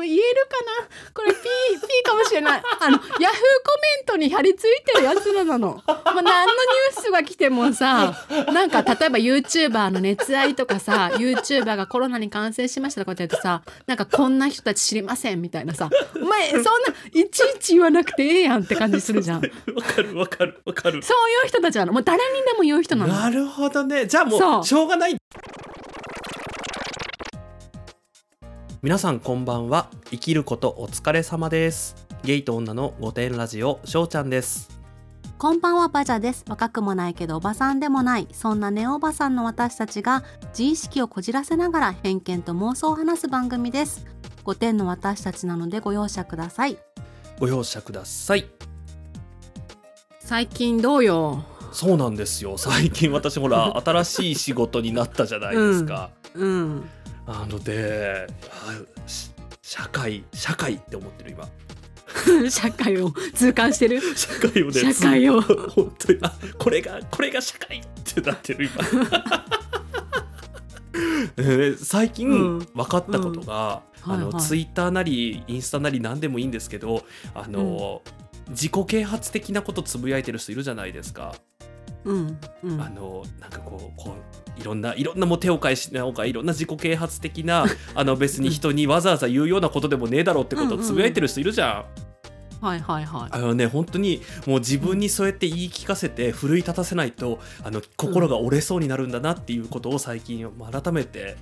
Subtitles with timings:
[0.00, 0.88] 言えるかな？
[1.14, 2.62] これピーピーかもしれない。
[2.80, 8.14] あのヤフーコメントに貼り付いてるやつらなの、まあ、何のニュースが来てもさ
[8.52, 15.90] なんか例えば YouTuber の熱愛とかさ YouTuber がコロナに感染しましたとかって言うとさなんかこんな人たち知りませんみたいなさ。
[16.14, 16.70] お前そんな
[17.12, 19.40] いちいち言わなくてええやんって感じするじゃん。
[19.40, 20.98] そうわかるわかるわかる。
[20.98, 21.00] い
[21.44, 21.92] う人たちなの。
[21.92, 23.14] もう誰にでも言う人なの。
[23.14, 24.06] なるほどね。
[24.06, 24.64] じゃあそうもう。
[24.64, 25.16] しょうがない
[28.82, 29.90] 皆さんこんばんは。
[30.10, 32.06] 生きることお疲れ様です。
[32.22, 34.70] ゲイと女の御殿ラジオしょうちゃんです。
[35.36, 36.46] こんばんはバジャです。
[36.48, 38.26] 若くもないけどおばさんでもない。
[38.32, 40.24] そんなネオおばさんの私たちが
[40.58, 44.06] 自意識をこじらせながら偏見と妄想を話す番組です。
[44.46, 46.78] 5点の私たちなのでご容赦ください。
[47.38, 48.46] ご容赦ください。
[50.20, 51.44] 最近どうよ？
[51.72, 52.56] そうなんですよ。
[52.56, 56.88] 最近私ほら新しい仕事になったじゃないですか、うん
[57.26, 58.26] あので
[59.62, 61.48] 社会社会って思ってる今。
[62.50, 64.00] 社会を痛感してる？
[64.16, 65.40] 社会をね社会を。
[65.40, 68.84] 本当にあこれがこれが社会ってなってる今。
[71.36, 72.58] えー最近うん。
[72.74, 74.42] 分かったことが、あのうんはいはい。
[74.42, 78.02] ツイッターなりインスタなり何でもいいんですけどあの、
[78.48, 81.34] 自己啓発的なことつぶやいてる人いるじゃないですか。
[82.04, 82.80] うんうん。
[82.80, 84.16] あのなんかこうこ
[84.56, 92.10] ういろんないろんなもう手を変えしなおかいろんな自己啓発的な あの別に人にわざわざ言うようなことでもねえだろうってことをつぶやいてる人いるじゃん。
[92.60, 93.28] はいはいはい。
[93.30, 101.36] あのね本当にもう自分にそうやって言い聞かせて奮い立たせないとあの心が折れそうになるんだなっていうことを最近改めて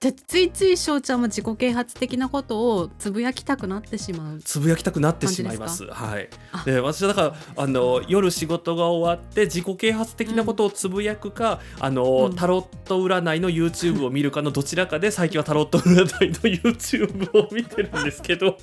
[0.00, 4.38] ついつい翔ちゃんは自己啓発的なことをつぶやきたくなってしまう。
[4.38, 5.86] つぶやきたくなってしまいます。
[5.86, 6.28] はい。
[6.52, 12.36] あ、で私はだからあの夜仕事が終わって自己啓発的なことをつぶやくか、あのうん。
[12.36, 16.36] タロット占いの YouTube を見るかのどちらかで最近はタロット占いの
[16.72, 18.56] YouTube を見てるんですけど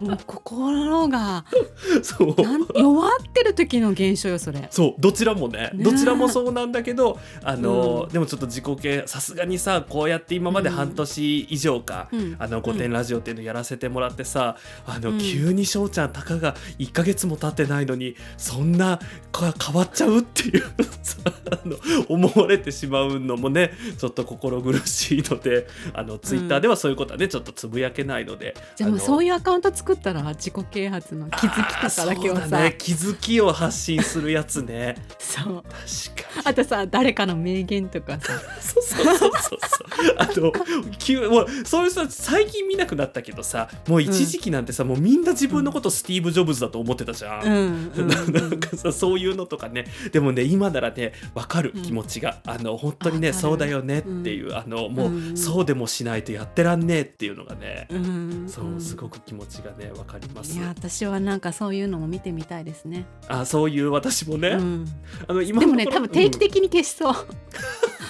[0.00, 1.44] もう心が
[2.02, 2.34] そう。
[2.78, 4.66] 弱ってる時の現象よそれ。
[4.70, 5.70] そうどちらもね。
[5.74, 8.12] ねどちらもそうなんだけどあの、うん。
[8.12, 12.36] でもちょっと自己啓さすがにさこうやって今まで半年以上か、うん。
[12.38, 14.56] あの「御殿ラジオ」っていうのやらせてもらってさ、
[14.86, 15.18] あのうん。
[15.18, 19.00] 急に翔ちゃんたかが1ヶ月も経ってないのにそんな
[19.32, 20.62] か変わっちゃうっていう
[21.02, 21.16] さ
[21.50, 21.76] あの
[22.08, 28.54] 思われてしまうのもねちょっと心苦しいのであのツイッターではそういうことはねちょっとつぶやけないので。
[28.76, 32.42] じゃあそういうアカウント作ったら自己啓発の気づきとかだけをさ。
[32.42, 34.96] あーそうだね、気づきを発信するやつね。
[35.18, 35.62] そう。
[35.62, 36.46] 確かに。
[36.46, 38.32] あとさ誰かの名言とかさ。
[38.60, 39.58] そうそうそうそう。
[39.60, 40.52] そうあと
[40.98, 47.44] 急もうそういう人たち最近見なくなったけどさもう一時期なんてさ、もうみんな自分のことスティーブ・ジョブズだと思ってたじゃん。
[47.44, 47.92] うん。
[47.96, 49.86] うんな なんかさそういうのとかね。
[50.12, 51.82] でもね今ならね分かるうん。
[51.82, 55.36] 気持ちが、あの本当にねそうだよねっていう、あのもう、うん。
[55.36, 58.46] そうでもしないとやってらんねえっていうのがね、うん。
[58.48, 60.56] そうすごく気持ちがね分かります。
[60.56, 64.86] いや私はなんかそういうのも見てみたいですね、あそういう私もね、うん、
[65.26, 67.14] あの今でもね多分定期的に消しそう、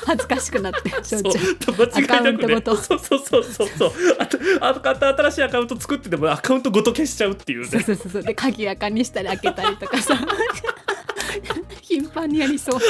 [0.06, 1.22] 恥ずかしくなって そう。
[1.22, 2.76] 間違いなくアカウントねごと。
[2.76, 3.92] そうそうそうそうそう。
[4.18, 7.66] あとあと新しいアカウント作っててもアカウントごと消しちゃうっていうね。
[7.68, 8.22] そうそうそう。
[8.22, 10.18] で鍵垢にしたり開けたりとかさ。
[11.82, 12.80] 頻繁にやりそう。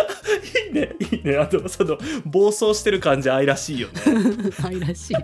[0.66, 1.36] いいねいいね。
[1.36, 3.94] あとその暴走してる感じ愛らしいよね。
[4.62, 5.14] 愛らしい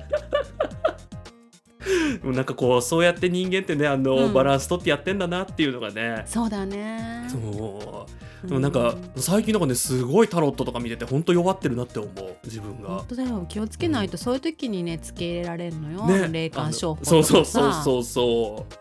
[2.24, 4.32] なんかこうそうやって人間ってねあの、うん。
[4.32, 6.22] バランス取ってやってんだなっていうのがね。
[6.26, 7.26] そうだね。
[7.28, 8.06] そ
[8.44, 8.48] う。
[8.48, 12.36] でもなんか最近なんかねすごいタロットとか見てて本当弱ってるなって思う。
[12.44, 12.88] 自分が。
[12.90, 13.04] 本。
[13.08, 13.46] 当だよ。
[13.48, 18.74] 気をつけないとそういう時にねつけ入れられるのよ、ね、霊感商法そうそうそうそうそう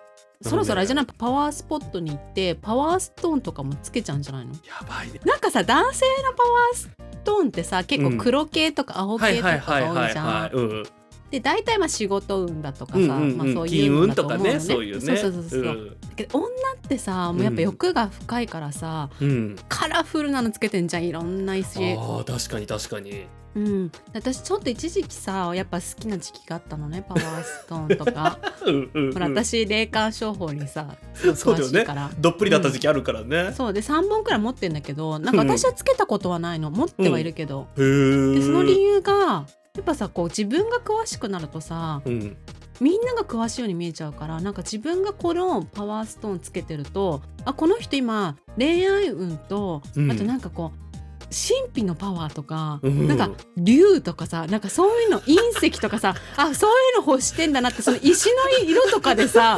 [0.50, 1.06] そろそろあれじゃない？
[1.18, 4.52] パワースポットに行ってパワーストーンとかもつけちゃうんじゃないの？
[4.52, 5.22] やばいね。
[5.24, 6.90] なんかさ男性のパワース
[7.24, 9.58] トーンってさ結構黒系とか青はい系とか
[9.94, 10.86] 多いじゃん。
[11.34, 15.02] で大体まあ仕事運だとかさ、うんうんうんまあ、そうい金運うのだととかねそういうね。
[15.02, 15.90] そうそうそうそう、うん。
[15.90, 16.50] だけど女っ
[16.88, 23.26] てさもうやっぱ欲が深いからさ、うん、カラフルなのつけてんじゃんいろんな石、あー確かに確かに。
[23.56, 28.38] うん、私ちょっと一時期さやっぱ好きな時期があったのねパワーストーンとか。
[28.66, 29.14] うんうんうん。
[29.14, 32.12] ほら私霊感商法にさ詳しいから。
[32.20, 33.74] どっぷりだった時期あるからね、そう。
[33.74, 36.70] で3本くらい持ってんだけどなんか私はつけたことはないの。
[36.70, 42.38] 持ってはいるけど、へえでその理由がやっぱさこう自分が詳しくなるとさうん。
[42.80, 50.12] みんなが詳しいように見えちゃうからなんか自分がこのパワーストーンつけてるとあこの人今恋愛運と、うん。
[50.12, 53.08] あとなんかこう神秘のパワーとか、うん。
[53.08, 59.58] なんか竜とかさなんかそういうの隕石とかさ あそういうの欲してんだなってその石の色とかでさ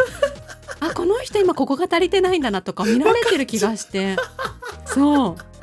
[0.80, 4.16] あこの人今ここが足りてないんだなとか見られてる気がして。
[4.88, 5.55] そう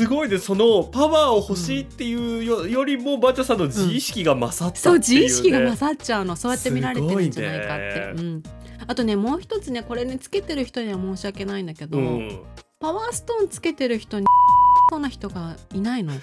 [0.00, 5.24] すすごいねそのパワーを欲しいっていうよ,、よりもバチャさんの自意識が勝ったそうっていう、ね。
[5.26, 6.36] 自意識が勝っちゃうの。
[6.36, 8.42] そうやって見られてるんじゃないかって、すごいうん、
[8.86, 12.40] あとねもう一つねこれねつけてる人には申し訳ないんだけど、うん、
[12.80, 14.26] パワーストーンつけてる人に
[14.90, 16.14] そうな人がいないの？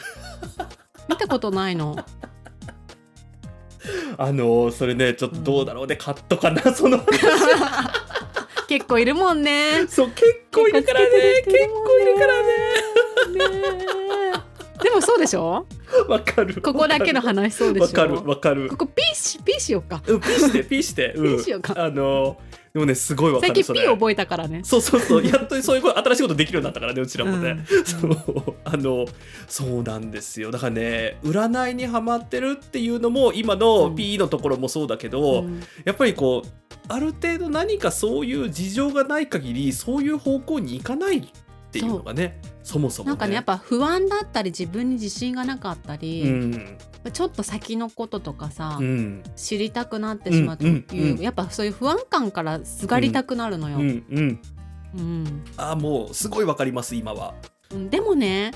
[1.08, 1.96] 見たことないの？
[4.18, 7.00] あのそれねちょっとどうだろうね、カットかなその
[8.68, 9.88] 結構いるもんね。
[9.88, 11.08] そう結構いるからね。
[11.46, 12.87] 結構いるからね
[13.38, 13.46] ね。
[14.80, 15.66] えでもそうでしょ？
[16.08, 16.62] わかる。
[16.62, 17.86] ここだけの話そうでしょ？
[17.86, 18.70] わかるわかる。
[18.70, 20.02] ここピーしピーしようか。
[20.06, 21.74] うんピーしてピーして、うん、ピーしようか。
[21.78, 22.38] あの
[22.74, 23.80] でもねすごいわか最るそれ。
[23.80, 24.62] 近ピー覚えたからね。
[24.64, 25.26] そうそうそう。
[25.26, 27.86] やっとそういうこと新しいことできるようになったからねうちらもね、うん。
[27.86, 28.56] そう。
[28.64, 29.08] あの
[29.48, 30.52] そうなんですよ。
[30.52, 35.64] だからね占いにはまってるっていうのも今うのん P のところもそうだけど、うん。
[35.86, 36.50] やっぱりこう
[36.88, 41.24] ある程度何かそういう事情がない限りそういう方向に行かないっ
[41.72, 43.12] ていうのがねそもそもね。
[43.12, 46.78] なんかねやっぱ不安だったり自分に自信がなかったり、うん。
[47.14, 49.24] ちょっと先のこととかさ、うん。
[49.38, 53.78] 知りたくなってしまうという、やっぱそういう不安感からすがりたくなるのよ。
[53.78, 53.84] うう
[55.02, 57.36] んあもうすごいわかります今は。
[57.90, 58.52] でもね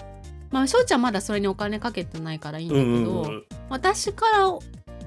[0.50, 3.32] まあ翔ちゃんまだそれにお金かけてないからいいんだうけど、
[3.70, 4.60] 私から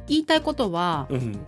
[0.07, 1.45] 言いたいことはうんうん。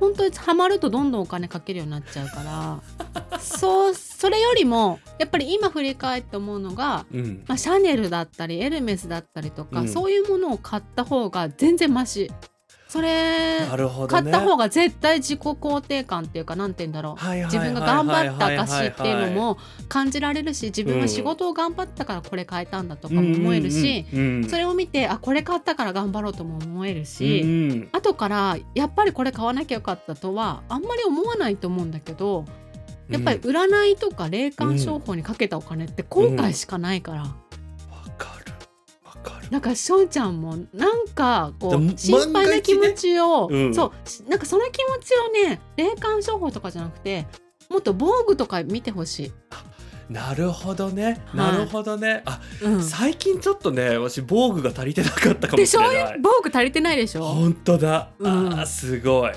[0.00, 7.44] 本当にハマるとどんどんお金かけるようになっちゃうからそうそれよりもやっぱり今振り返って思うのが、うん。
[7.46, 9.88] まあ、シャネルだったりエルメスだったりとか、うん。
[9.88, 12.30] そういうものを買った方が全然マシ。
[12.88, 13.66] それね。
[14.08, 17.44] 買った方が絶対自己肯定感っていうかなんて言うんだろう。
[17.44, 19.58] 自分が頑張った証っていうのも
[19.88, 24.18] 感じられるし自分うんは仕事を頑張ったからこれ買えたんだとかも思えるし、うん。
[24.18, 24.50] うんうん。
[24.50, 27.88] それを見てあこれ買ったから頑張ろうとも思えるし、うん。
[27.92, 32.44] 後からやっぱりこれ買わなきゃよかったとはあんまり思わないと思うんだけど
[33.10, 37.28] やっぱり占いとか霊感商法にかけたお金って後悔しかないから、わ
[38.16, 38.52] かる。
[39.04, 39.50] わかる。
[39.50, 43.74] なんかしょうちゃんもなんかこう心配な気持ちを、うん。
[43.74, 47.26] そうしなんかその気持ちをね霊感商法とかじゃなくて
[47.68, 49.32] もっと防具とか見てほしい。
[50.08, 51.24] なるほどね。
[51.32, 51.36] い。
[51.36, 56.18] なるほどね、あうん、最近ちょっとね私防具が足りてなかったかもでしれない。
[56.20, 57.22] 防具足りてないでしょ？
[57.24, 58.52] 本当だ、うん。
[58.54, 59.32] あーすごい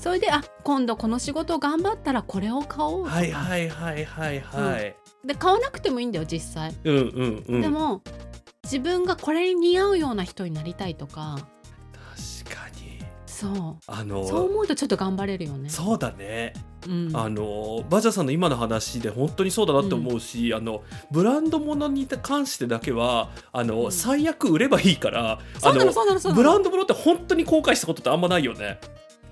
[0.00, 7.60] それであ今度この仕事を頑張ったらこれを買おうとか、はいはいはいはいはい、で買わなくてもいいんだよ実際、うん、うんうん。
[7.60, 8.02] でも
[8.64, 11.36] 自分がこれに似合うような人になりたいとか。
[12.44, 12.98] 確かに。
[13.26, 13.76] そう。
[13.86, 15.68] あのそう思うとちょっと頑張れるよね。
[15.68, 16.54] そうだね。
[16.88, 23.92] うん、あのバジャさんの今の話で本当にそうだなって思うし、あのブランド物に関してだけはあの、うん。
[23.92, 28.80] 最悪売ればいいからブランド物って本当に後悔したことってあんまないよね。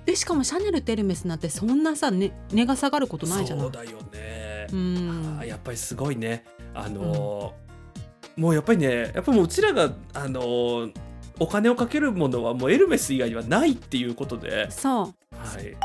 [0.09, 3.65] でしかもシャネルとエルメスなんてそんなさ、ね、値が下がることないじゃない。
[3.65, 4.67] そうだよね。
[4.73, 5.41] うん。
[5.47, 6.45] やっぱりすごいね。
[6.73, 10.93] あのーもうやっぱりねやっぱもううちらがあのー
[11.41, 15.37] お金をかけるものはもうエルメス以外にはないっていうことで、そう。
[15.37, 15.77] はい。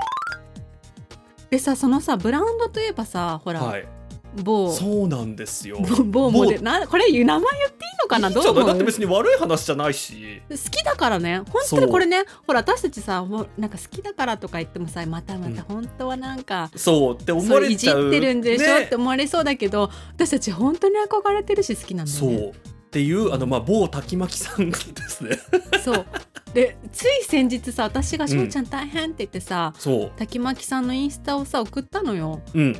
[1.49, 3.85] でさそのさブランドといえばさほら、はい、
[4.41, 4.71] 某。
[4.71, 5.79] そうなんですよ。
[5.81, 7.92] 某モデルなこれ名前言っていい？
[8.03, 8.29] のかな？
[8.29, 8.67] どう思う？
[8.67, 10.41] だって別に悪い話じゃないし。
[10.49, 18.11] 好きだからね本当にこれねほら私たちさほなんか好きだからとか言ってもさまたまた本当はなんか、そうって思わそういじっれちゃう。
[18.11, 22.49] てるんでしょ、ねって思われそうだけど私たち本当に憧れてるし好きなんだよそうね。
[22.49, 25.31] っていうあのまあ某滝巻さんですね。
[25.83, 26.05] そう
[26.53, 30.11] でつい先日さ私が「しょうちゃん大変」って言ってさ、そう。
[30.15, 32.41] 滝巻さんのインスタをさ送ったのよ。
[32.53, 32.79] うん。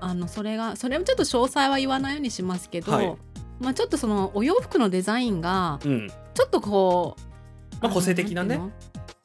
[0.00, 3.16] あのそれがそれをちょっと詳細は言わないようにしますけど、はい
[3.62, 6.08] まあちょっとそのお洋服のデザインがうん。
[6.34, 8.58] ちょっとこう、まあ個性的なね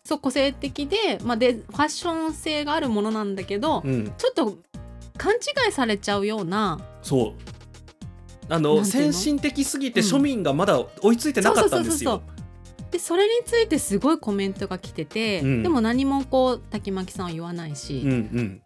[0.04, 4.14] そう個性的で,、まあ、でファッション性があるものなんだけど、うん。
[4.18, 4.58] ちょっと
[5.18, 7.34] 勘違いされちゃうようなそう。
[8.50, 8.86] あなの？
[8.86, 12.22] 先進的すぎてうん庶民がまだ追いついてなかったんですよ。
[12.92, 18.62] でそれについてすごいコメントが来てて、うんでも何もこう滝巻さんは言わないし、うんうん。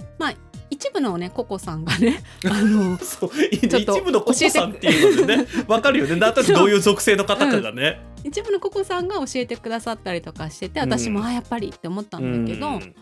[0.72, 6.16] 一部のねココさんがね あのそうちょっと一部のココさんっていうのでねわかるよね。
[6.16, 8.00] なんとなくどういう属性の方かがね。
[8.24, 12.96] 一部のココさんが教えてくださったりとかしてて私も、うんあやっぱりって思ったんだけど、うん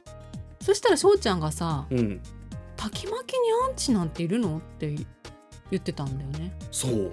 [0.62, 2.20] そしたら翔ちゃんがさうん。
[2.76, 3.18] 「滝巻に
[3.70, 4.94] アンチなんているの?」って
[5.72, 6.54] 言ってたんだよね。
[6.72, 7.12] そう。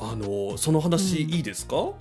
[0.00, 1.92] あのその話うんいいですか？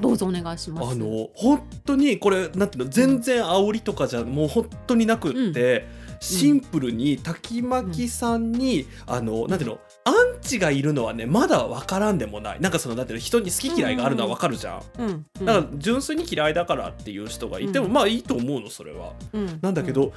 [0.00, 0.92] どうぞお願いします。
[0.92, 5.86] あの本当にこれなんていうの全然煽りとかじゃもう本当になくって、
[6.20, 12.60] シンプルに滝巻さんに、あのなんていうのアンチがいるのはねまだ分からんでもない。
[12.60, 14.82] なんかそのなんて人に好き嫌いがあるのは分かるじゃん。
[14.98, 15.26] うん。
[15.40, 15.44] うん。
[15.46, 17.92] だから純粋に嫌いだからっていう人がいても、うん。
[17.92, 19.14] まあいいと思うのそれは。
[19.32, 19.58] うん。
[19.62, 20.12] なんだけど、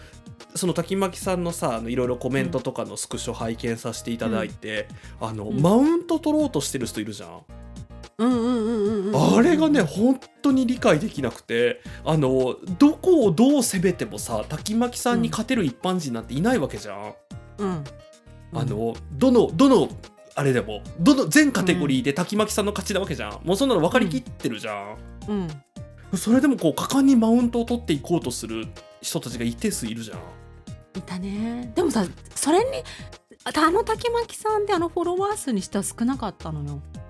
[0.56, 4.88] その滝巻さんのさあのいろいろコメントとかのスクショ拝見させていただいて、
[5.22, 7.42] あの、うんマウント取ろうとしてる人いるじゃん。
[8.18, 17.14] うんうんうんうんうんあれがね本当に理解できなくてあのどこをどう攻めてもさ滝巻さんに勝てる一般人なんていないわけじゃん。
[17.58, 17.84] うん
[18.56, 19.90] あのどのどの
[20.36, 23.40] あれでもどの全カテゴリーで滝巻さんの勝ちなわけじゃん。
[23.44, 24.98] もうそんなの分かりきってるじゃん。
[25.28, 25.48] うん
[26.18, 28.68] それでもこう果敢にマウントを取っていこうとする
[29.02, 30.20] 人たちが一定数いるじゃん。
[30.96, 32.06] いたねでもさ
[32.36, 32.66] それに
[33.46, 37.03] あの滝巻さんってあのフォロワー数にしては少なかったのよあ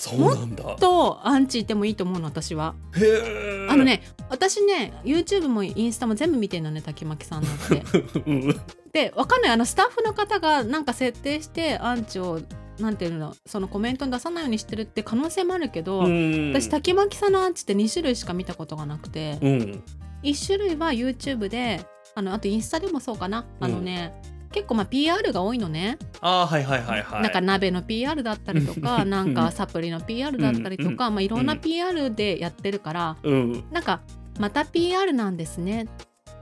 [0.00, 0.76] そうなんだ。
[0.76, 3.66] とアンチいてもいいと思うの私はへえ。
[3.68, 3.84] あの。
[3.84, 8.60] ね私ね YouTube もインスタも全部見てんのね滝巻さんのってうん
[8.92, 12.40] でわかんないあのスタッフの方がなんか設定してアンチを
[12.78, 16.52] なんていうのそのコメントに出さないようにしてるって可能性もあるけど、うん。
[16.52, 19.82] 私滝巻さんのアンチって2種類しか見たことがなくて、うん。
[20.22, 21.80] 1種類は YouTube で
[22.14, 24.14] あのあとインスタでもそうかなあのね、
[24.52, 27.22] 結構まあ PR が多いのね、ああはいはいはいはい。
[27.22, 33.64] なんか鍋の PR だったりとか なんかサプリの PR だったりとか、まあ、いろんな PR でやってるから、うん。
[33.70, 34.00] なんか
[34.38, 35.86] また PR なんですねっ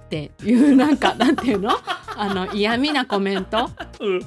[0.09, 1.71] ていうなんかなんていうの？
[2.17, 4.21] あの嫌味なコメントうん。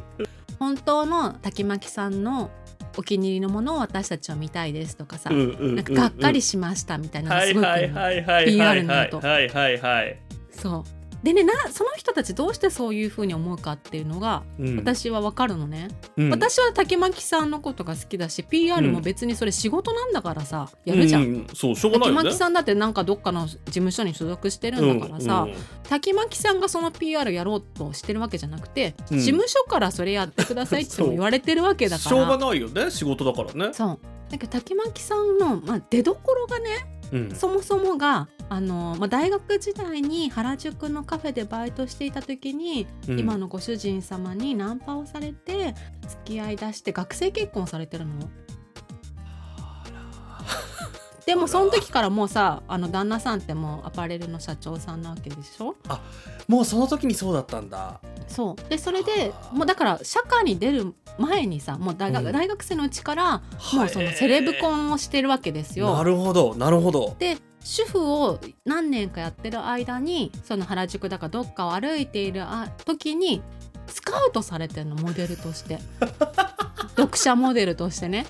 [0.59, 2.51] 本当の滝巻さんの
[2.97, 10.19] お気に入りのものを私たちは見たいですとかさ、うんうんなんかがっかりしましたみたいなすごい来はいるのはいはい PR はいはいはい。
[10.51, 22.15] そうでねなその人たちどうしてそういうふうに思うかっていうのがうん、私は分かるのね、うん、私は竹巻さんのことが好きだし PR も別にそれ仕事なんだからさ、やるじゃん、うん、そうしょうがないね。
[22.15, 25.47] 巻さんだってなんかどっかの事務所に所属してるんだからさ、
[25.83, 29.19] 竹巻さんがその PR やろうとしてるわけじゃなくて、うん。
[29.19, 33.73] 事務所からそれやってくださいっても言われてるわけだかしょうがらないよね仕事だからね。
[33.73, 33.99] そう。
[34.29, 45.73] だけど竹巻さんの、まあ、出どころがねうん、そもそもがあの、まあ、大学時代に原宿のカフェでバイトしていた時に、うん今のご主人様にナンパをされて
[46.07, 48.11] 付き合いだして学生結婚されてるの？
[51.25, 55.75] でもその時からもうさあの旦那さんってもうアパレルの社長さんなわけでしょ？
[56.49, 58.01] もうその時にそうだったんだ。
[58.27, 63.37] そうでそれではあもうだから社会に出る前にさもう大学,、うん大学生のうちから
[63.73, 65.95] もうそのセレブ婚をしてるわけですよ。
[65.95, 67.15] なるほどなるほど。
[67.19, 73.41] で主婦を何年かやってる間にその原宿だかどっかを歩いているあ時に
[73.87, 75.79] スカウトされてるのモデルとして
[76.97, 78.25] 読者モデルとしてね。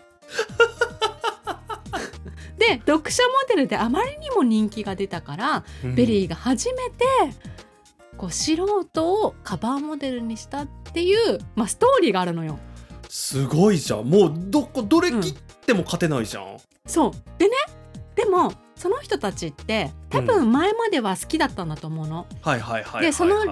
[2.57, 5.63] で読者モデルであまりにも人気が出たから、
[5.95, 7.05] VERY が初めて
[8.17, 12.59] こう素人をカバーモデルにしたっていう、まあ、ストーリーがあるのよ。
[13.09, 15.33] すごいじゃんもうどこどれ切っ
[15.65, 16.57] ても勝てないじゃん。
[16.85, 17.55] そうでね
[18.15, 22.25] でもその人たちって多分前までは好きだったんだと思うの。
[22.41, 23.01] はいはいはい。
[23.03, 23.45] でその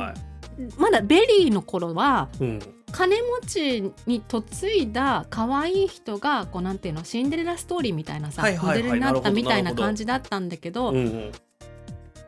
[0.77, 2.59] まだ VERY の頃はうん。
[2.91, 11.31] 金持ちに嫁いだ可愛い人がこうなんていうのシンデレラストーリーみたいなさ、モデルになったみたいな感じだったんだけど、うんうん、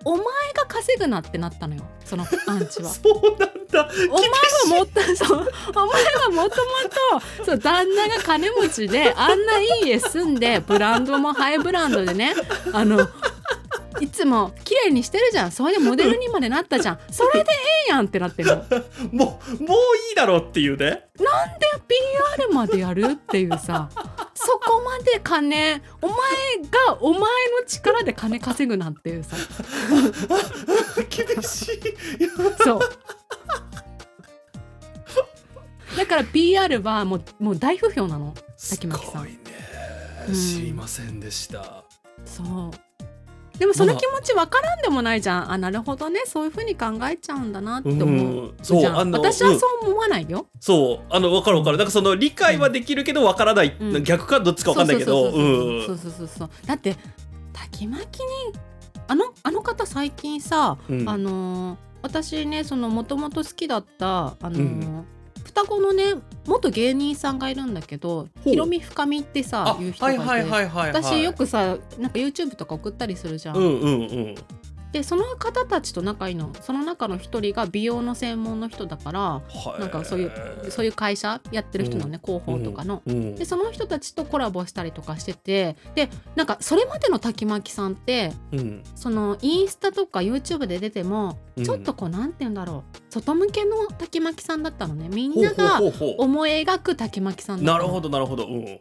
[0.03, 2.89] お前が稼ぐなってなったのよそのアンチは。
[2.91, 3.89] そうなんだ。
[4.09, 6.49] お前はもっとそうお前はもとも
[7.39, 12.33] とそう旦那が金持ちであんないい家住んでブランドもハイブランドでね
[12.73, 13.07] あの
[13.99, 17.53] いつも綺麗にしてるじゃんそれでモデルにまでなったじゃんそれでえ
[17.89, 19.77] えやんってなってるのなんでもうもう
[20.09, 21.05] いいだろうっていうね。
[21.17, 23.89] PR までやるっていうさ
[24.45, 26.15] そこまで金お前
[26.87, 27.27] がお前の
[27.67, 29.35] 力で金稼ぐなんていうさ。
[31.09, 31.81] 厳しい。
[32.63, 32.79] そう。
[35.97, 38.33] だから PR はもうもう大不評なの。
[38.57, 39.21] す滝巻さん。
[39.23, 39.37] ごいね、
[40.27, 40.33] うん。
[40.33, 41.83] 知りませんでした。
[42.25, 42.90] そう
[43.57, 45.51] でもその気持ちわからんでもないじゃん。
[45.51, 46.21] あなるほどね。
[46.25, 48.11] そういうふうに考えちゃうんだなって思う、う
[48.53, 48.53] ん。
[48.61, 48.99] そうじゃん。
[48.99, 51.13] あの私はそう思わないよ、そう。
[51.13, 51.77] あの分かる分かる。
[51.77, 51.85] なん。
[51.85, 54.03] かその理解はできるけど分からない、うん。
[54.03, 55.31] 逆かどっちか分かんないけど。
[55.31, 56.95] そううんそうそうそうだって
[57.53, 58.07] 滝巻に
[59.07, 61.09] あのあの方最近さ、うん。
[61.09, 65.05] あのー私ねそのもともと好きだったあの
[65.51, 66.15] 双子のね
[66.47, 74.35] 元芸人さんがいるんだけどひろみ深みってさあいう人がいて、私よくさなんか YouTube とか送ったりするじゃん、うんうんうん
[74.91, 79.41] でその方たちと仲いいのその中の一人が美容の専門の人だからは
[79.77, 79.79] い。
[79.79, 80.31] なんかそういう
[80.69, 83.01] そういう会社やってる人なのね、広報とかの。
[83.05, 83.35] うん。
[83.35, 88.83] でその人たちとコラボしたりとかしててでなんかそれまでの滝巻さんってうん。
[88.95, 91.63] そのインスタとか YouTube で出てもうん。
[91.63, 95.07] ちょっとこうなんて言うんだろう外向けの滝巻さんだったのね。
[95.09, 95.79] みんなが
[96.17, 97.93] 思い描く滝巻さんうなるだったの。
[97.93, 98.45] ほどなるほど。
[98.45, 98.79] うん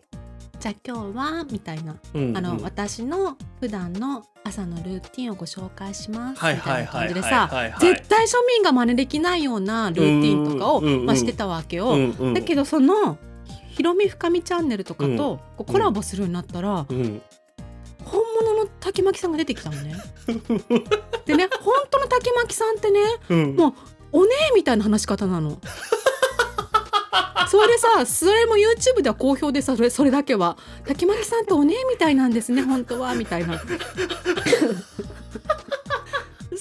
[0.60, 7.50] じゃあ今日はみたいなうんうんあの、私の普段の朝のルーティンをご紹介しますはいみたいな感じでさ
[7.80, 11.90] 絶対庶民が真似できないようなルーティンとかを、うんうんうんまあ、してたわけよ。
[11.90, 13.18] うんうんだけどその
[13.70, 17.22] ひろみ深みチャンネルとかうんとこうコラボするようになったら、うん
[18.02, 19.94] 本物の滝巻さんが出てきたのね。
[21.26, 23.74] でね本当の滝巻さんってねうんもう
[24.12, 25.58] おねえみたいな話し方なの。
[27.48, 33.60] それでさそれも YouTube では好評でさそれそれだけは「滝巻さんとお姉みたいなんですね本当は」みたいな。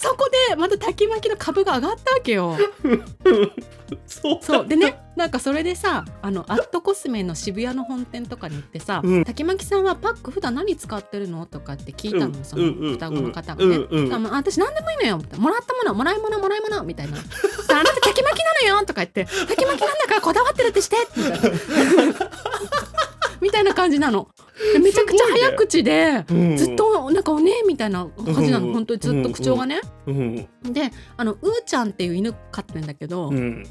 [0.01, 2.55] そこでまた滝巻の株が上がったわけよ。
[4.07, 4.39] そう。
[4.41, 4.67] そう。
[4.67, 9.25] でねなんかそれでさあのアットコスメの渋谷の本店とかに行ってさ「うん。
[9.25, 12.45] 滝巻さんはパック普段何使ってるの?」とかって聞いたの、うん。
[12.45, 13.75] その双子の方がね。
[13.75, 14.13] うん。
[14.13, 14.23] うん。
[14.31, 15.17] 私何でもいいのよ。
[15.17, 17.23] みたいなもらったものもらい物もらい物みたいな「さ
[17.75, 22.29] ああなた滝巻なのよ」とか言って「滝巻なんだからこだわってるってして」みたいな
[23.41, 24.29] みたいな感じなの。
[24.73, 26.57] でめちゃくちゃ早口で、うん。
[26.57, 29.81] ずっとなんかおねみたいな感じなの、うん本当にずっと口調がね。
[30.07, 33.65] うんであのうーちゃんっていう犬飼ってんだけど、うん。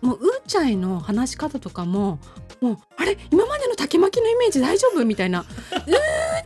[0.00, 2.18] もううーちゃんへの話し方とかも
[2.60, 3.18] もうあれ？
[3.30, 5.04] 今までの竹巻のイメージ大丈夫？
[5.04, 5.46] みたいな「うー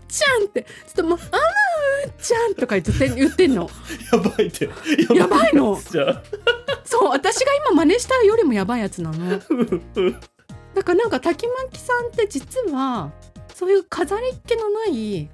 [0.08, 0.62] ちゃん」って。
[0.62, 3.70] ちょっともう「あらうーちゃん」とか絶対言ってんの。
[4.12, 4.68] やばいって。
[5.14, 5.76] やばいの。
[5.76, 9.38] そう私が今真似したよりもやばいやつなの。
[10.74, 13.12] だからなんか竹巻さんって実は
[13.54, 15.30] そういう飾りっ気のない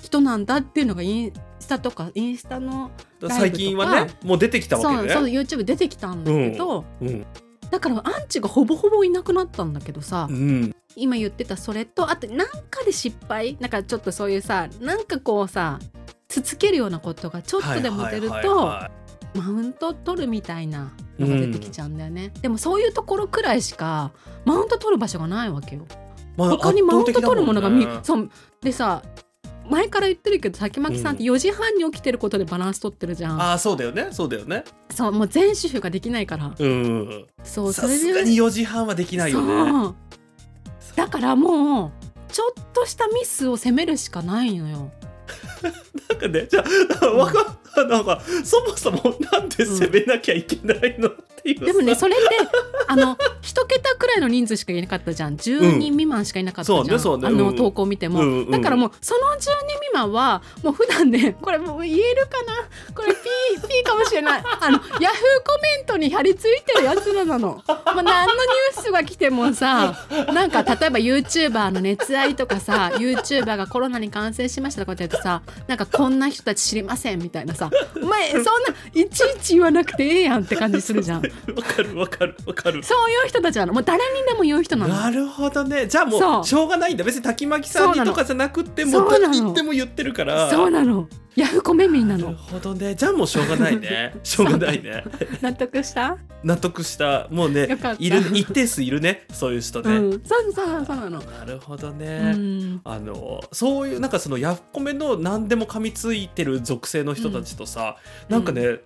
[0.00, 2.90] 人なんだっていうのがインスタとかインスタの
[3.28, 7.26] 最近はねもう出てきたわそうそうけね YouTube 出てきたんだけど、うん
[7.70, 10.74] だからアンチがほぼほぼいなくなったんだけどさ、うん。
[10.96, 15.78] 今言ってたそれとあとなんかで失敗なんかちょっとそういうさなんかこうさ
[16.28, 18.90] つつけるようなことがちょっとでも出るはいはいとは
[19.34, 24.12] マウント取るみたいなのが出てきちゃうんだよね、でもそういうところくらいしか
[24.44, 25.82] マウント取る場所がないわけよ。
[25.82, 25.86] い
[26.36, 28.00] まあ他にマウント取るものがみんね。
[28.02, 28.30] そう
[28.62, 29.02] でさ
[29.70, 34.64] 前から言ってるけど滝巻さんって4時半に起きてることでバランス取ってるじゃん、ああそうだよねそうだよね。
[34.90, 36.54] そうもう全主婦ができないから。
[36.58, 37.26] うん。
[37.44, 39.94] そうそれさすがに4時半はできないよね。
[40.96, 44.90] だからもうちょっとしたミスを責めるしかないのよ
[45.62, 46.64] なんかねじゃ
[47.02, 47.42] あわか
[47.84, 51.64] んなんかそもそもなんで攻めなきゃいけないのっていうさ。
[51.66, 52.24] でもねそれって
[52.88, 55.36] あの一桁くらいの人数しかいなかったじゃん。
[55.36, 57.28] 10人未満しかいなかったじゃん、そうねそうね。
[57.28, 57.56] あのうん。
[57.56, 58.50] 投稿見ても、うんうん。
[58.50, 62.94] だからもうその10人未満はもう普段ねこれもう言えるかな？
[62.94, 65.00] これピーかもしれないあのヤフー
[65.44, 67.62] コメントに貼り付いてるやつらなの。
[67.66, 78.50] まあ、何のニュースが来てもさなんか例えば YouTuber の熱愛とかさ YouTuber がコロナに感染しましたとかって言ってさなんかこんな人たち知りませんみたいなさお前そんな
[78.94, 81.22] いちいち言わなくてええやんって感じするじゃん。
[81.22, 83.72] わかるわかるわかるそういう人たちなの。
[83.72, 84.94] もう誰にでも言う人なの。
[84.94, 91.08] なるほどねじゃあもそううしょうがないんだ別に滝巻さんにとかじゃなくっても誰にでも言ってるからそうなの。
[91.38, 92.36] ヤフコメ民ななるの。
[92.36, 92.96] ほどね。
[92.96, 94.12] じゃあもうしょうがないね。
[94.24, 95.04] しょうがないね。
[95.40, 96.18] 納得した？
[96.42, 97.28] 納得した。
[97.30, 97.68] もうね
[98.00, 99.24] いる一定数いるね。
[99.32, 100.12] そういう人ね、うん。
[100.12, 101.20] そうそうそうなの。
[101.20, 102.80] なるほどうね、ん。
[102.82, 107.98] あのそういうなんかそのヤフコメの何でも噛みついてる属性の人たちとさ、
[108.28, 108.80] なんかね、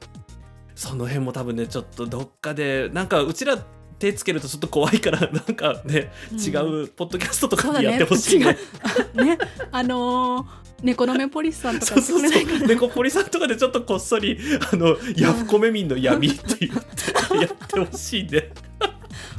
[0.75, 3.57] その辺も多分ねちょっとどっかでなんかうちら
[3.99, 6.39] 手つけるとちょっと怖いから なんかね、うん。
[6.39, 6.51] 違
[6.85, 8.59] うポッドキャストとかでやってほしいね。
[9.15, 9.39] ね、
[9.71, 10.47] あのー、
[10.83, 14.39] 猫の目ポリスさんとかそうそうそう猫ポリさんとかでちょっとこっそり
[14.73, 16.83] あのヤフコメ民の闇って言っ
[17.31, 18.51] てやってほしいね。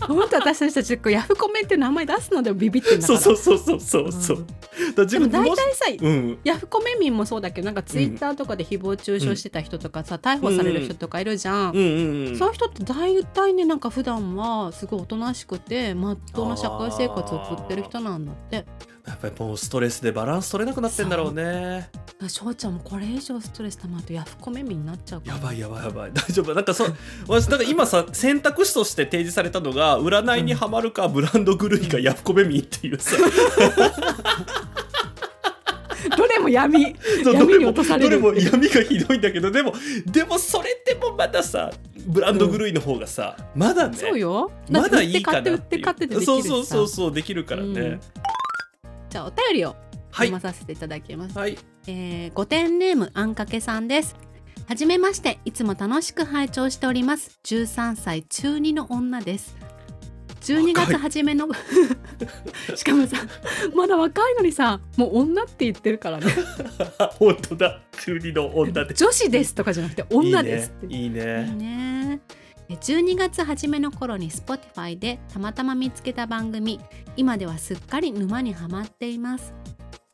[0.07, 3.39] 本当私たちこうヤフコメって名前出すのでもビビってんだかそうら。
[3.39, 4.37] そうそうそうそうそう。
[4.37, 4.47] うん
[4.95, 11.71] だ自でも大体さ、うんヤフコメ民もそうだけどなんかツイッターとかで誹謗中傷してた人とかさ、逮捕される人とかいるじゃん。
[11.71, 12.37] うんうんうん。
[12.37, 18.65] そういう人って大体ねなんか普段はすごいおとなしくてまっとうな社会生活を送ってる人なんだって
[19.05, 21.89] やっぱりもうストレスでバランス取れなくなってんだろうね。
[22.27, 26.11] 翔ちゃんもこれ以上ストレス溜まるとヤフコメ民になっちゃうやばいやばいやばい。
[26.13, 26.53] 大丈夫。
[26.53, 26.95] なんかそう
[27.27, 33.17] 私なんか今さ選択肢として提示されたのが占いにはまるかブランド狂いかヤフコメミっていうさ。
[36.17, 36.95] どれも闇。
[37.25, 39.73] 闇に落とされるどれも闇がひどいんだけどでも
[40.05, 41.71] でもそれでもまださ
[42.05, 43.97] ブランド狂いの方がさ、まだね。
[43.97, 44.49] そうよ。
[44.69, 45.81] まだいいかな売って
[46.23, 47.99] そうそうそうそうできるからね、うん
[49.13, 49.75] じゃあお便りを
[50.09, 50.27] はい。
[50.27, 51.55] 読まさせていただきます、はい。
[51.87, 54.15] えー、5点ネームあんかけさんです。
[54.67, 57.39] はじめましていつも楽しく拝聴しております。
[57.43, 59.55] 13歳中2の女です。
[60.41, 61.47] 12月初めの
[62.75, 63.17] しかもさ
[63.75, 66.25] まだ若いのにさもう女って言ってるからね。
[67.19, 67.81] 本当だ。
[68.03, 71.45] 中二の女で女子ですとかじゃなくて女ですいいね。
[71.45, 72.19] いいいいね
[72.83, 76.79] 12月初めの頃に Spotify でたまたま見つけた番組。
[77.15, 79.53] 今ではすっかり沼にはまっています。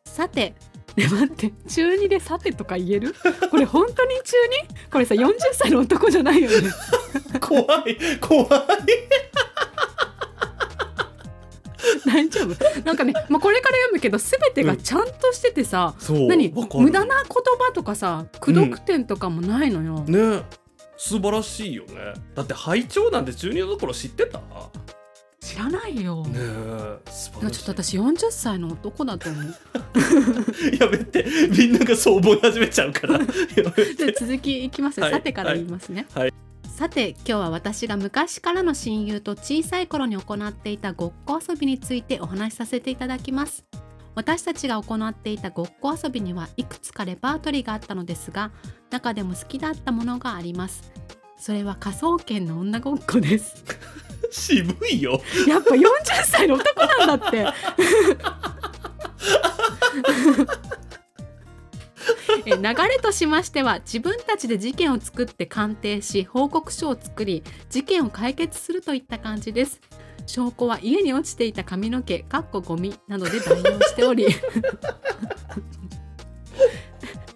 [0.06, 0.54] さて
[0.96, 3.16] ね 待って中2でさてとか言える？
[3.50, 4.36] これ本当に中
[4.88, 4.92] 2?
[4.92, 6.70] これさ40歳の男じゃないよね？
[7.42, 8.48] 怖 い怖い。
[12.06, 12.82] 大丈夫？
[12.86, 16.54] なんかね、まあ、これから読むけど全てがちゃんとしててさ、そう何？
[16.54, 17.26] わかる無駄な言
[17.60, 20.44] 葉とかさ口読点とかもないのよ、ね
[21.02, 22.14] 素晴らしいよね。
[22.36, 24.38] だって拝聴なんて中二のところ知ってた？
[24.38, 24.44] ね
[25.40, 27.64] 知らないよ、え素晴らしい。
[27.64, 29.44] ちょっと私40歳の男だと思う。
[30.78, 31.26] やめて。
[31.58, 33.18] みんながそう思い始めちゃうから。
[33.18, 35.14] じゃ続きいきますよ、はい。
[35.14, 36.34] さてから言いますね、はい。
[36.68, 43.66] さて今日は私が昔からの親友と小さい頃に行っていたごっこ遊びについてお話しさせていただきます
[44.16, 48.52] 私たちが行っていたごっこ遊びにはいくつかレパートリーがあったのですが
[48.90, 50.92] 中でも好きだったものがあります。
[51.38, 53.64] それは科捜研の女ごっこです。
[54.30, 55.22] 渋いよ。
[55.48, 55.84] やっぱ40
[56.26, 57.48] 歳の男なんだって。
[62.46, 69.80] え流れとしましては自分たちで事件を作って鑑定し報告書を作り事件を解決するといった感じです
[70.30, 74.28] 証拠は家に落ちていた髪の毛かっこゴミなどで代用しており。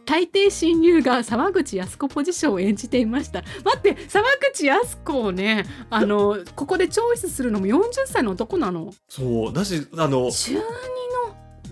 [0.05, 3.41] 大抵親友が沢口靖子ポジションを演じていました。
[3.63, 8.93] 待って沢口靖子をねあのここでチョイスするのも40歳の男なの？
[9.09, 10.63] そうだしあの中二の？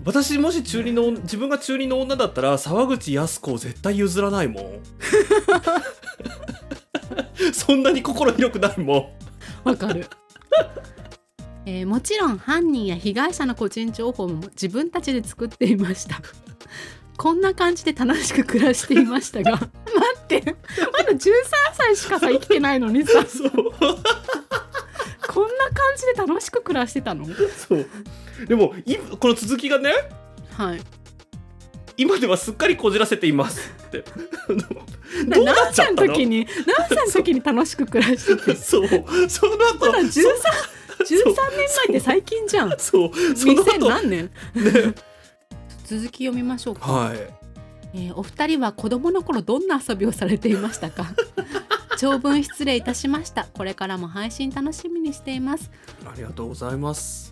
[0.04, 4.64] 私もし中二の自分が中二の女だったら沢口靖子を絶対譲らないもん。
[7.54, 9.12] そんなに心広くないも
[9.64, 9.68] ん。
[9.68, 10.04] わかる、
[11.64, 16.20] えーもちろん犯人や被害者の個人情報も自分たちで作っていました。
[17.16, 19.52] こんな感じで楽しく暮らしていましたが。
[19.52, 19.68] 待
[20.18, 20.56] って。
[20.92, 21.28] まだ13
[21.74, 23.24] 歳しかさ生きてないのにさ。
[25.28, 27.26] こんな感じで楽しく暮らしてたの？
[27.26, 27.86] そう。
[28.46, 29.92] でもいこの続きがね
[30.56, 30.80] はい。
[31.96, 34.04] 今ではすっかりこじらせていますって。
[35.28, 36.06] どうな何歳っちゃったの？
[36.08, 38.56] の時に何歳の時に楽しく暮らしてて？
[38.56, 38.88] そう。
[39.28, 40.12] その後まだ13 13
[41.08, 42.70] 年前って最近じゃん。
[42.78, 43.10] そう。
[43.36, 44.30] その2000後何年？
[44.54, 44.94] ね。
[45.86, 46.90] 続き読みましょうか。
[46.90, 47.18] はい。
[47.94, 51.06] えーお二人は子供の頃どんな遊びをされていましたか？
[51.98, 53.46] 長文失礼いたしました。
[53.52, 55.70] これからも配信楽しみにしています。
[56.06, 57.31] ありがとうございます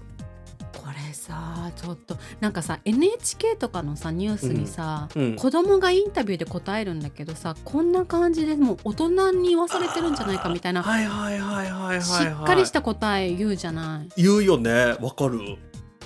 [1.30, 14.08] さちょっとなんかさ NHK とかのさニュースにさ、うん子供がインタビューで答えるんだけどさこんな感じでもう大人に言わされてるんじゃないかみたいなはいはいはいはいはい、はい、しっかりした答え言うじゃない。
[14.16, 15.40] 言うよねわかる。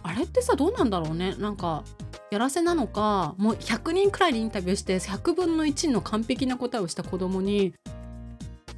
[0.02, 1.34] あれってさどうなんだろうね。
[1.38, 1.84] なんか
[2.30, 7.74] やらせなのかもう100人くらいでインタビューして100分の1の完璧な答えをした子供に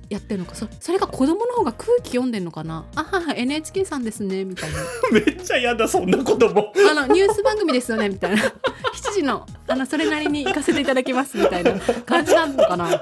[0.09, 0.55] やってるのか。
[0.55, 2.85] そそれが子供の方が空気読んでんのかな？
[2.95, 4.45] あはは NHK さんですね。
[4.45, 4.79] みたいな。
[5.13, 6.73] めっちゃ嫌だそんなことも。
[6.91, 8.09] あのニュース番組ですよね。
[8.09, 8.43] みたいな。
[8.95, 11.73] 7時のあのそれなりに行かせていただきますみたいな
[12.05, 12.89] 感じなのかな？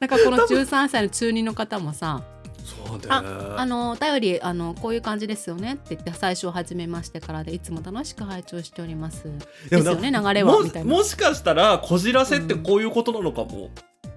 [0.00, 2.22] なんかこの13歳の中二の方もさ
[2.62, 5.74] そうねあのお便りあのこういう感じですよね。
[5.74, 9.24] って言って最初始めましてからでいつも楽しく拝聴しております。
[9.70, 10.90] ですよね流れはもみたいな。
[10.90, 13.70] もしかしたらこじらせってこういうことなのかも、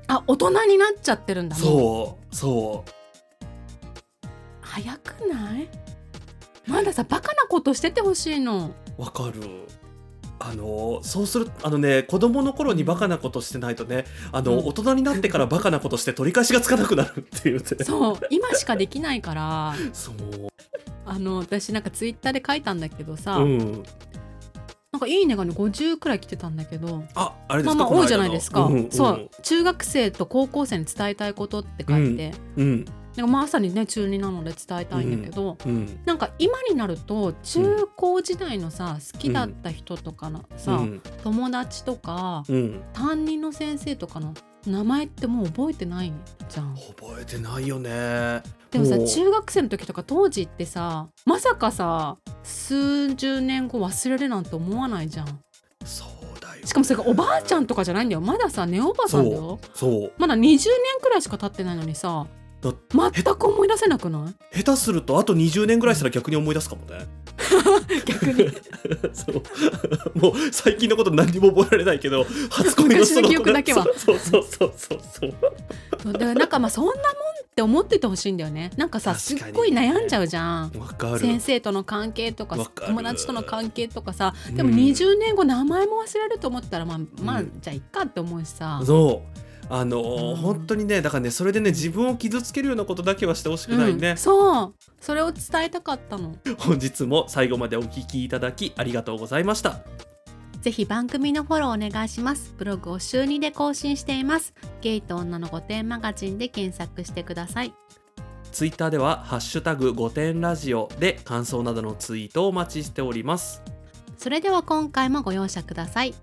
[0.08, 2.36] あ大人になっちゃってるんだもうそう。
[2.36, 2.86] そ
[4.62, 5.70] 早くない？
[6.68, 8.72] まださバカなことしててほしいの。
[8.98, 9.68] うわかる。
[10.40, 14.68] あのそうするあのね子供の頃にバカなことしてないとねあの、うん。
[14.68, 17.66] 大人になってからバカなことして取り返しがつかなくなるっていうね。
[17.84, 19.74] そう今しかできないから。
[19.94, 20.16] そう。
[21.06, 23.84] あの私なんかツイッターで書いたんだけどさ、うん
[24.94, 27.84] なんかいいねがね50くらい来てたんだけどああれですか？
[27.84, 28.92] まあまあ多いじゃないですか、この間のうん。
[28.92, 29.30] そう。
[29.44, 32.86] 中学生と高校生に伝えたいことって書いて、うん
[33.18, 41.02] なんかまさにね中2なので伝えたいんだけど、うんなんか今になると中高時代のさ好きだった人とかのさ、うん。
[41.24, 42.82] 友達とかうん。
[42.94, 44.36] 担任の先生とかの
[44.68, 46.12] 名前ってもう覚えてない
[46.50, 46.76] じゃん。
[46.76, 48.44] 覚えてないよね。
[48.72, 55.28] でもさ中学生の時とか当時ってさまさかさ数十年後忘れるなんて思わないじゃん。
[55.86, 58.22] そうだよしかもそれがおばあちゃんとかじゃないんだよ。
[58.22, 59.60] まださネオおばさんだよ。
[59.74, 60.60] そうまだ20年
[61.02, 64.58] くらいしか経ってないのにさだ全く思い出せなくない？
[64.64, 67.08] 下手するとあと20年ぐらいしたら逆に思い出すかもね。
[68.06, 68.50] 逆に。
[69.14, 69.44] そう。
[70.20, 73.84] もう最近のこと何にも覚えられないけど初恋の昔の記憶だけは。
[73.96, 75.34] そうそうそうそうそう。
[76.02, 77.04] そうだからなんかまあそんなもんっ
[77.56, 78.72] て思っててほしいんだよね。
[78.76, 80.72] なんかさすっごい悩んじゃうじゃん。
[80.80, 81.20] わかる。
[81.20, 84.34] 先生との関係とか友達との関係とかさ。
[84.52, 87.52] でもうん20年後名前も忘れると思ったらまあまあうん。
[87.62, 88.82] じゃあいっかって思うしさ。
[88.84, 89.38] そう
[89.70, 90.36] あのーうん。
[90.38, 94.12] 本当にねだからねそれでね自分を傷つけるようなことだけはしてほしくないね。
[94.12, 94.74] うん、そう。
[95.00, 96.36] それを伝えたかったの。
[96.58, 99.82] 本日も最後までお聞きいただきありがとうございました。
[100.62, 102.54] ぜひ番組のフォローお願いします。
[102.58, 104.54] ブログを週2で更新しています。
[104.82, 107.74] ゲイと女の御殿マガジンで検索してください。
[108.52, 113.62] ツイッターでは「ハッシュタグ5点ラジオ」で感想などのツイートをお待ちしております。
[114.18, 116.16] それでは今回もご容赦ください